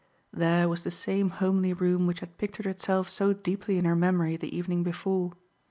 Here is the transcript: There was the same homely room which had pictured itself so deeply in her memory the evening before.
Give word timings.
There 0.33 0.67
was 0.67 0.81
the 0.81 0.89
same 0.89 1.29
homely 1.29 1.73
room 1.73 2.07
which 2.07 2.21
had 2.21 2.39
pictured 2.39 2.65
itself 2.65 3.07
so 3.07 3.33
deeply 3.33 3.77
in 3.77 3.85
her 3.85 3.95
memory 3.95 4.35
the 4.35 4.57
evening 4.57 4.81
before. 4.81 5.33